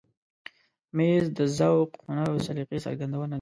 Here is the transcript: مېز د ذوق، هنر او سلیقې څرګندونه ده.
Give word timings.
مېز 0.95 1.25
د 1.37 1.39
ذوق، 1.57 1.89
هنر 2.05 2.27
او 2.31 2.37
سلیقې 2.47 2.77
څرګندونه 2.85 3.25
ده. 3.27 3.29